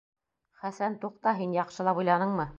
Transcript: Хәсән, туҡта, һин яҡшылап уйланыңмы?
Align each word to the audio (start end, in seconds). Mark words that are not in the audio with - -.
Хәсән, 0.61 0.95
туҡта, 1.03 1.37
һин 1.43 1.55
яҡшылап 1.61 2.03
уйланыңмы? 2.05 2.49